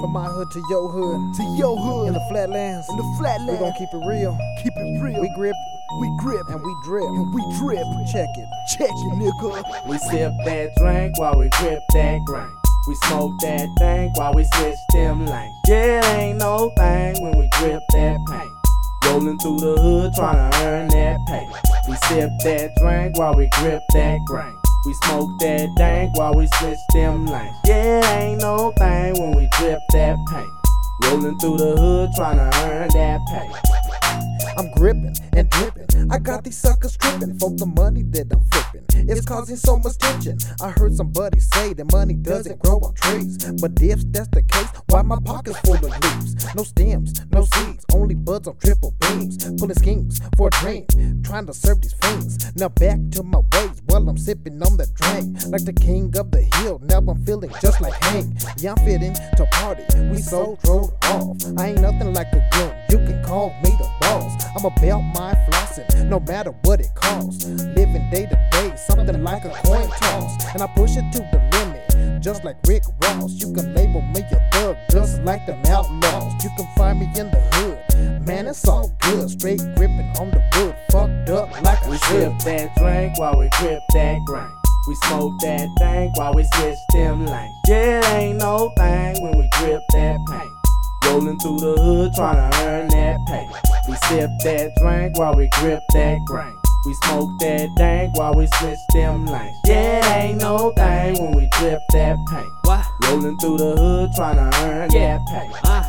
From 0.00 0.12
my 0.12 0.26
hood 0.26 0.50
to 0.52 0.62
your 0.70 0.88
hood, 0.90 1.34
to 1.34 1.42
your 1.58 1.76
hood, 1.76 2.08
in 2.08 2.14
the 2.14 2.24
flatlands, 2.30 2.88
in 2.88 2.96
the 2.96 3.16
flatlands. 3.18 3.52
we 3.52 3.58
gon' 3.58 3.72
keep 3.74 3.88
it 3.92 4.06
real. 4.06 4.38
keep 4.62 4.72
it 4.76 5.02
real. 5.02 5.20
We 5.20 5.28
grip 5.34 5.56
we 5.98 6.16
grip 6.18 6.48
and 6.48 6.62
we 6.62 6.76
drip. 6.84 7.04
and 7.04 7.34
we 7.34 7.42
drip. 7.58 7.82
Check 8.12 8.28
it. 8.36 8.48
Check 8.68 8.90
it, 8.90 9.12
nigga. 9.18 9.88
We 9.88 9.98
sip 9.98 10.32
that 10.44 10.76
drink 10.76 11.18
while 11.18 11.36
we 11.38 11.48
grip 11.48 11.82
that 11.94 12.20
grain. 12.26 12.52
We 12.86 12.94
smoke 13.06 13.32
that 13.40 13.68
thing 13.78 14.12
while 14.14 14.34
we 14.34 14.44
switch 14.54 14.76
them 14.92 15.26
lanes. 15.26 15.54
Yeah, 15.66 15.98
it 15.98 16.18
ain't 16.18 16.38
no 16.38 16.70
thing 16.76 17.22
when 17.22 17.38
we 17.38 17.48
grip 17.58 17.82
that 17.90 18.18
paint. 18.28 18.52
Rolling 19.04 19.38
through 19.38 19.58
the 19.58 19.80
hood 19.80 20.14
trying 20.14 20.50
to 20.50 20.58
earn 20.62 20.88
that 20.88 21.18
pay. 21.26 21.46
We 21.88 21.96
sip 22.06 22.30
that 22.44 22.76
drink 22.76 23.18
while 23.18 23.34
we 23.34 23.48
grip 23.48 23.82
that 23.94 24.18
grain. 24.26 24.54
We 24.88 24.94
smoke 24.94 25.38
that 25.40 25.74
dank 25.74 26.16
while 26.16 26.32
we 26.32 26.46
switch 26.54 26.78
them 26.94 27.26
lanes. 27.26 27.54
Yeah, 27.66 28.20
ain't 28.20 28.40
no 28.40 28.72
thing 28.78 29.20
when 29.20 29.36
we 29.36 29.46
drip 29.58 29.80
that 29.90 30.16
paint. 30.30 30.48
Rolling 31.04 31.38
through 31.38 31.58
the 31.58 31.76
hood 31.76 32.10
trying 32.16 32.38
to 32.38 32.58
earn 32.64 32.88
that 32.94 33.20
pay. 33.26 33.77
I'm 34.58 34.72
gripping 34.72 35.14
and 35.34 35.48
dripping. 35.50 36.10
I 36.10 36.18
got 36.18 36.42
these 36.42 36.58
suckers 36.58 36.96
tripping 36.96 37.38
for 37.38 37.50
the 37.52 37.66
money 37.66 38.02
that 38.10 38.26
I'm 38.32 38.42
flipping. 38.50 39.08
It's 39.08 39.24
causing 39.24 39.54
so 39.54 39.78
much 39.78 39.96
tension. 39.98 40.36
I 40.60 40.70
heard 40.70 40.96
somebody 40.96 41.38
say 41.38 41.74
that 41.74 41.92
money 41.92 42.14
doesn't 42.14 42.58
grow 42.58 42.78
on 42.78 42.94
trees. 42.94 43.38
But 43.60 43.80
if 43.80 44.00
that's 44.10 44.26
the 44.28 44.42
case, 44.42 44.68
why 44.88 45.02
my 45.02 45.18
pockets 45.24 45.60
full 45.60 45.76
of 45.76 45.82
leaves? 45.82 46.54
No 46.56 46.64
stems, 46.64 47.24
no 47.30 47.44
seeds, 47.44 47.84
only 47.94 48.16
buds 48.16 48.48
on 48.48 48.56
triple 48.56 48.96
beams. 49.00 49.36
Pulling 49.60 49.76
schemes 49.76 50.20
for 50.36 50.48
a 50.48 50.50
dream, 50.50 50.86
trying 51.22 51.46
to 51.46 51.54
serve 51.54 51.80
these 51.80 51.94
fiends. 51.94 52.52
Now 52.56 52.68
back 52.68 52.98
to 53.12 53.22
my 53.22 53.38
ways 53.52 53.80
while 53.86 54.08
I'm 54.08 54.18
sipping 54.18 54.60
on 54.60 54.76
the 54.76 54.86
drink. 54.96 55.38
Like 55.46 55.64
the 55.66 55.72
king 55.72 56.12
of 56.18 56.32
the 56.32 56.42
hill, 56.58 56.80
now 56.82 56.98
I'm 56.98 57.24
feeling 57.24 57.52
just 57.62 57.80
like 57.80 57.94
Hank. 58.02 58.34
Yeah, 58.56 58.74
I'm 58.76 58.84
fitting 58.84 59.14
to 59.14 59.46
party. 59.52 59.84
We 60.10 60.18
so 60.18 60.58
drove 60.64 60.92
off. 61.04 61.36
I 61.56 61.68
ain't 61.68 61.80
nothing 61.80 62.12
like 62.12 62.32
a 62.32 62.42
goon. 62.52 62.74
You 62.90 62.98
can 63.06 63.22
call 63.24 63.50
me 63.62 63.70
the 63.78 63.88
boss. 64.00 64.47
I'm 64.56 64.64
about 64.64 65.00
my 65.00 65.34
flossing, 65.48 66.08
no 66.08 66.20
matter 66.20 66.52
what 66.62 66.80
it 66.80 66.94
costs. 66.94 67.44
Living 67.46 68.08
day 68.10 68.26
to 68.26 68.48
day, 68.52 68.74
something 68.76 69.22
like 69.22 69.44
a 69.44 69.50
coin 69.64 69.88
toss. 69.88 70.44
And 70.54 70.62
I 70.62 70.66
push 70.68 70.96
it 70.96 71.12
to 71.12 71.18
the 71.18 71.40
limit, 71.52 72.22
just 72.22 72.44
like 72.44 72.56
Rick 72.66 72.84
Ross. 73.02 73.32
You 73.34 73.52
can 73.52 73.74
label 73.74 74.00
me 74.00 74.20
a 74.20 74.50
thug, 74.50 74.76
just 74.90 75.22
like 75.22 75.46
them 75.46 75.64
outlaws. 75.66 76.42
You 76.42 76.50
can 76.56 76.68
find 76.76 76.98
me 77.00 77.06
in 77.16 77.30
the 77.30 77.40
hood. 77.52 78.26
Man, 78.26 78.46
it's 78.46 78.66
all 78.66 78.96
good. 79.00 79.30
Straight 79.30 79.60
gripping 79.76 80.12
on 80.18 80.30
the 80.30 80.42
wood, 80.56 80.76
fucked 80.90 81.30
up 81.30 81.62
like 81.62 81.86
We 81.86 81.96
sip 81.98 82.38
that 82.40 82.74
drink 82.76 83.18
while 83.18 83.38
we 83.38 83.48
grip 83.58 83.80
that 83.94 84.18
grain. 84.26 84.50
We 84.88 84.94
smoke 85.06 85.32
that 85.42 85.68
thing 85.78 86.10
while 86.14 86.32
we 86.32 86.44
switch 86.54 86.78
them 86.92 87.26
lanes. 87.26 87.54
Yeah, 87.66 88.16
ain't 88.16 88.38
no 88.38 88.72
thing 88.78 89.22
when 89.22 89.38
we 89.38 89.48
grip 89.58 89.82
that 89.92 90.18
paint. 90.30 90.50
Rolling 91.04 91.38
through 91.38 91.60
the 91.60 91.82
hood 91.82 92.14
trying 92.14 92.50
to 92.50 92.58
earn 92.64 92.88
that 92.88 93.18
pay. 93.26 93.67
We 93.88 93.94
sip 94.06 94.30
that 94.44 94.72
drink 94.76 95.18
while 95.18 95.34
we 95.34 95.48
grip 95.48 95.82
that 95.94 96.18
grain. 96.26 96.54
We 96.84 96.94
smoke 97.04 97.30
that 97.40 97.68
dank 97.76 98.16
while 98.18 98.34
we 98.34 98.46
switch 98.58 98.78
them 98.92 99.24
lanes. 99.26 99.56
Yeah, 99.66 100.14
ain't 100.14 100.40
no 100.40 100.72
thing 100.76 101.14
when 101.22 101.32
we 101.36 101.48
drip 101.58 101.80
that 101.92 102.16
paint. 102.30 102.46
What? 102.64 102.84
Rolling 103.04 103.38
through 103.38 103.56
the 103.58 103.76
hood 103.76 104.10
trying 104.14 104.36
to 104.36 104.58
earn 104.62 104.90
Yeah. 104.92 105.18
that 105.18 105.26
pay. 105.26 105.50
Uh, 105.64 105.82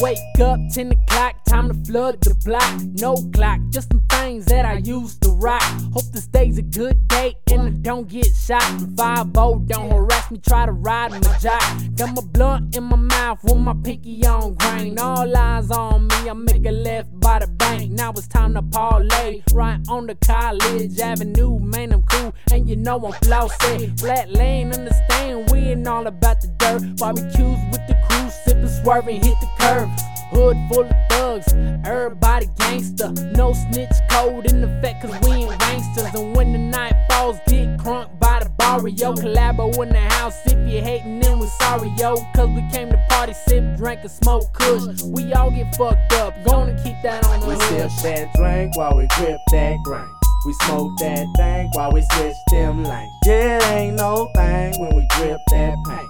wake 0.00 0.18
up, 0.40 0.58
10 0.72 0.92
o'clock, 0.92 1.44
time 1.48 1.68
to 1.68 1.74
flood 1.90 2.20
the 2.20 2.34
block. 2.44 2.80
No 3.00 3.16
clock, 3.32 3.60
just 3.70 3.90
some 3.90 4.02
things 4.08 4.44
that 4.46 4.64
I 4.64 4.78
used 4.78 5.22
to 5.22 5.30
rock. 5.30 5.62
Hope 5.92 6.04
this 6.12 6.26
day's 6.26 6.58
a 6.58 6.62
good 6.62 7.08
day 7.08 7.34
and 7.50 7.62
I 7.62 7.70
don't 7.70 8.08
get 8.08 8.26
shot. 8.34 8.62
5 8.96 9.32
don't 9.32 9.90
harass 9.90 10.30
me, 10.30 10.38
try 10.38 10.66
to 10.66 10.72
ride 10.72 11.12
my 11.12 11.38
jock. 11.38 11.62
Got 11.96 12.16
my 12.16 12.22
blunt 12.22 12.76
in 12.76 12.84
my 12.84 12.96
mouth 12.96 13.42
with 13.44 13.56
my 13.56 13.74
pinky 13.84 14.24
on 14.26 14.54
grain. 14.54 14.98
All 14.98 15.36
eyes 15.36 15.70
on 15.70 16.06
me, 16.08 16.30
I 16.30 16.32
make 16.32 16.66
a 16.66 16.72
left 16.72 17.18
by 17.20 17.40
the 17.40 17.46
bank. 17.46 17.65
Now 18.06 18.12
it's 18.12 18.28
time 18.28 18.54
to 18.54 18.62
parlay 18.62 19.42
right 19.52 19.80
on 19.88 20.06
the 20.06 20.14
college 20.14 21.00
avenue. 21.00 21.58
Man, 21.58 21.92
I'm 21.92 22.04
cool, 22.04 22.32
and 22.52 22.68
you 22.68 22.76
know 22.76 23.04
I'm 23.04 23.12
flossy. 23.14 23.88
Flat 23.98 24.30
lane, 24.30 24.72
understand, 24.72 25.50
we 25.50 25.58
ain't 25.58 25.88
all 25.88 26.06
about 26.06 26.40
the 26.40 26.46
dirt. 26.56 26.82
Barbecues 26.98 27.58
with 27.72 27.84
the 27.88 28.00
crew, 28.08 28.30
sipping, 28.44 28.68
swerving, 28.68 29.24
hit 29.24 29.34
the 29.40 29.48
curve. 29.58 29.90
Hood 30.30 30.56
full 30.70 30.84
of 30.84 30.96
thugs, 31.08 31.52
everybody 31.84 32.46
gangster. 32.56 33.10
No 33.34 33.52
snitch 33.54 33.90
code 34.08 34.52
in 34.52 34.62
effect, 34.62 35.02
cause 35.02 35.20
we 35.22 35.42
ain't 35.42 35.58
gangsters. 35.58 36.14
And 36.14 36.36
when 36.36 36.52
the 36.52 36.58
night 36.60 36.94
falls, 37.10 37.38
get 37.48 37.76
crunk 37.78 38.20
the. 38.66 39.14
Callabo 39.14 39.82
in 39.82 39.90
the 39.90 40.00
house, 40.00 40.34
if 40.46 40.52
you 40.68 40.80
hating, 40.80 41.20
then 41.20 41.38
we 41.38 41.46
sorry, 41.46 41.88
yo. 41.98 42.16
Cause 42.34 42.48
we 42.48 42.62
came 42.70 42.90
to 42.90 43.06
party, 43.08 43.32
sip, 43.32 43.76
drink, 43.76 44.00
and 44.02 44.10
smoke 44.10 44.52
kush. 44.52 45.02
We 45.02 45.32
all 45.32 45.50
get 45.50 45.74
fucked 45.76 46.12
up, 46.14 46.34
gonna 46.44 46.74
keep 46.82 46.96
that 47.02 47.24
on 47.26 47.40
the 47.40 47.46
We 47.48 47.56
sip 47.56 47.90
that 48.02 48.34
drink 48.34 48.76
while 48.76 48.96
we 48.96 49.06
grip 49.16 49.40
that 49.52 49.76
grain. 49.84 50.08
We 50.44 50.52
smoke 50.64 50.92
that 51.00 51.26
thing 51.36 51.70
while 51.72 51.90
we 51.92 52.02
switch 52.12 52.36
them 52.50 52.84
lanes. 52.84 53.12
Yeah, 53.24 53.56
it 53.56 53.62
ain't 53.72 53.96
no 53.96 54.30
thing 54.34 54.74
when 54.80 54.94
we 54.96 55.06
grip 55.16 55.40
that 55.50 55.76
paint. 55.86 56.08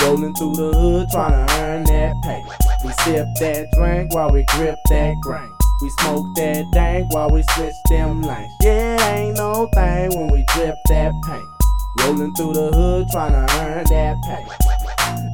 Rolling 0.00 0.34
through 0.34 0.54
the 0.56 0.72
hood 0.78 1.08
trying 1.10 1.46
to 1.46 1.54
earn 1.60 1.84
that 1.84 2.14
pay. 2.22 2.42
We 2.84 2.92
sip 3.04 3.26
that 3.40 3.66
drink 3.76 4.14
while 4.14 4.30
we 4.30 4.44
grip 4.56 4.78
that 4.88 5.14
grain. 5.22 5.50
We 5.82 5.90
smoke 6.00 6.26
that 6.36 6.64
dank 6.72 7.12
while 7.12 7.30
we 7.30 7.42
switch 7.54 7.74
them 7.88 8.22
lanes. 8.22 8.52
Yeah, 8.62 8.96
it 8.96 9.18
ain't 9.18 9.36
no 9.36 9.68
thing 9.74 10.10
when 10.16 10.32
we 10.32 10.44
drip 10.54 10.76
that 10.88 11.12
paint. 11.26 11.53
Rolling 11.98 12.34
through 12.34 12.54
the 12.54 12.70
hood 12.72 13.08
trying 13.10 13.32
to 13.32 13.54
earn 13.60 13.84
that 13.84 14.22
pay. 14.22 14.73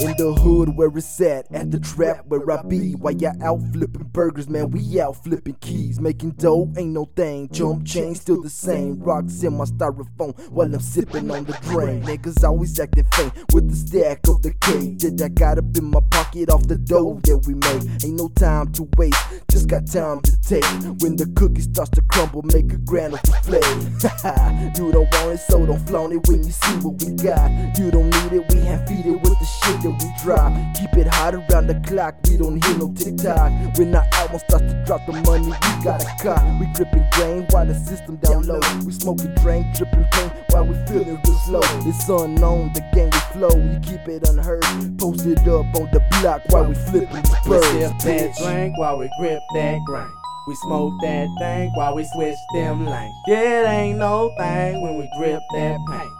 In 0.00 0.14
the 0.16 0.32
hood 0.32 0.76
where 0.76 0.96
it's 0.96 1.20
at, 1.20 1.50
at 1.52 1.72
the 1.72 1.80
trap 1.80 2.24
where 2.26 2.48
I 2.50 2.62
be. 2.62 2.92
While 2.92 3.14
y'all 3.14 3.42
out 3.42 3.60
flipping 3.72 4.04
burgers, 4.04 4.48
man, 4.48 4.70
we 4.70 5.00
out 5.00 5.22
flipping 5.24 5.56
keys. 5.60 5.98
Making 6.00 6.32
dough 6.32 6.72
ain't 6.76 6.92
no 6.92 7.06
thing. 7.16 7.48
Jump 7.50 7.84
chain 7.84 8.14
still 8.14 8.40
the 8.40 8.48
same. 8.48 9.00
Rocks 9.00 9.42
in 9.42 9.56
my 9.56 9.64
styrofoam 9.64 10.38
while 10.50 10.72
I'm 10.72 10.80
sipping 10.80 11.30
on 11.30 11.44
the 11.44 11.52
drain. 11.62 12.02
Niggas 12.02 12.44
always 12.44 12.78
acting 12.78 13.06
faint 13.12 13.32
with 13.52 13.68
the 13.70 13.76
stack 13.76 14.26
of 14.28 14.42
the 14.42 14.52
cake 14.60 14.98
that 15.00 15.20
I 15.20 15.28
got 15.28 15.58
up 15.58 15.76
in 15.76 15.86
my 15.86 16.00
pocket 16.10 16.50
off 16.50 16.68
the 16.68 16.78
dough 16.78 17.18
that 17.24 17.38
we 17.46 17.54
make. 17.54 18.04
Ain't 18.04 18.18
no 18.18 18.28
time 18.28 18.70
to 18.74 18.88
waste, 18.96 19.18
just 19.50 19.68
got 19.68 19.86
time 19.86 20.20
to 20.20 20.40
take. 20.42 20.64
When 21.02 21.16
the 21.16 21.30
cookie 21.34 21.62
starts 21.62 21.90
to 21.90 22.02
crumble, 22.02 22.42
make 22.42 22.72
a 22.72 22.78
grand 22.78 23.14
of 23.14 23.22
the 23.22 23.32
flake. 23.42 23.64
you 24.78 24.92
don't 24.92 25.10
want 25.12 25.34
it, 25.34 25.40
so 25.40 25.66
don't 25.66 25.84
flaunt 25.88 26.12
it 26.12 26.26
when 26.28 26.44
you 26.44 26.52
see 26.52 26.74
what 26.86 27.02
we 27.02 27.12
got. 27.16 27.50
You 27.78 27.90
don't 27.90 28.10
need 28.10 28.32
it, 28.38 28.54
we 28.54 28.60
hand 28.60 28.88
feed 28.88 29.06
it 29.06 29.20
with 29.22 29.37
shit 29.64 29.80
that 29.82 29.90
we 29.90 30.08
drop. 30.22 30.52
Keep 30.76 30.96
it 30.96 31.06
hot 31.08 31.34
around 31.34 31.66
the 31.66 31.80
clock, 31.86 32.14
we 32.28 32.36
don't 32.36 32.62
hear 32.64 32.76
no 32.78 32.92
tick 32.94 33.16
tock. 33.16 33.52
When 33.76 33.94
our 33.94 34.06
album 34.14 34.38
starts 34.40 34.72
to 34.72 34.84
drop 34.86 35.04
the 35.06 35.12
money, 35.26 35.48
we 35.48 35.84
got 35.84 36.02
a 36.04 36.10
cop. 36.22 36.42
We 36.60 36.66
gripping 36.74 37.06
grain 37.12 37.46
while 37.50 37.66
the 37.66 37.74
system 37.74 38.16
down 38.16 38.42
low. 38.46 38.60
We 38.84 38.92
smoking 38.92 39.34
drink, 39.36 39.74
dripping 39.76 40.04
paint 40.12 40.32
while 40.50 40.66
we 40.66 40.74
feeling 40.86 41.20
real 41.24 41.38
slow. 41.46 41.60
It's 41.88 42.08
unknown, 42.08 42.72
the 42.74 42.82
game 42.94 43.10
we 43.10 43.22
flow. 43.32 43.54
You 43.56 43.80
keep 43.80 44.06
it 44.08 44.28
unheard, 44.28 44.62
post 44.98 45.26
it 45.26 45.38
up 45.48 45.66
on 45.74 45.88
the 45.92 46.02
block 46.20 46.42
while 46.48 46.64
we 46.66 46.74
flipping 46.74 47.22
the 47.22 47.38
We 47.44 47.50
birds. 47.50 48.02
sip 48.02 48.32
that 48.34 48.36
drink 48.42 48.78
while 48.78 48.98
we 48.98 49.08
grip 49.18 49.40
that 49.54 49.78
grain. 49.86 50.10
We 50.46 50.54
smoke 50.54 50.94
that 51.02 51.28
thing 51.38 51.70
while 51.74 51.94
we 51.94 52.04
switch 52.14 52.34
them 52.54 52.86
lanes. 52.86 53.14
Yeah, 53.26 53.64
it 53.64 53.68
ain't 53.68 53.98
no 53.98 54.32
thing 54.38 54.80
when 54.80 54.96
we 54.96 55.06
drip 55.18 55.42
that 55.52 55.78
paint. 55.90 56.10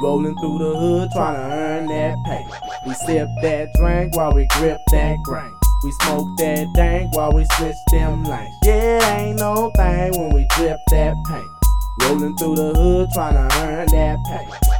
Rolling 0.00 0.36
through 0.38 0.58
the 0.58 0.76
hood 0.76 1.10
trying 1.12 1.36
to 1.36 1.40
earn 1.40 1.86
that 1.86 2.16
pay. 2.26 2.44
We 2.86 2.94
sip 2.94 3.28
that 3.42 3.74
drink 3.74 4.14
while 4.16 4.32
we 4.32 4.46
grip 4.46 4.80
that 4.92 5.16
grain. 5.24 5.52
We 5.82 5.90
smoke 6.02 6.28
that 6.38 6.72
dank 6.74 7.16
while 7.16 7.32
we 7.32 7.44
switch 7.56 7.74
them 7.90 8.22
lanes. 8.22 8.54
Yeah, 8.62 9.18
ain't 9.18 9.40
no 9.40 9.72
thing 9.74 10.12
when 10.12 10.32
we 10.32 10.46
drip 10.54 10.78
that 10.90 11.16
paint. 11.26 11.50
Rolling 12.02 12.36
through 12.36 12.54
the 12.54 12.72
hood 12.74 13.08
trying 13.12 13.34
to 13.34 13.56
earn 13.58 13.88
that 13.88 14.18
pay. 14.28 14.75